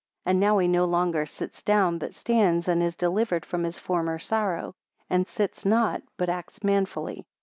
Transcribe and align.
And 0.25 0.39
now 0.39 0.57
he 0.57 0.67
no 0.67 0.85
longer 0.85 1.27
sits 1.27 1.61
down, 1.61 1.99
but 1.99 2.15
stands, 2.15 2.67
and 2.67 2.81
is 2.81 2.95
delivered 2.95 3.45
from 3.45 3.63
his 3.63 3.77
former 3.77 4.17
sorrow; 4.17 4.73
and 5.11 5.27
sits 5.27 5.63
not, 5.63 6.01
but 6.17 6.27
acts 6.27 6.63
manfully. 6.63 7.27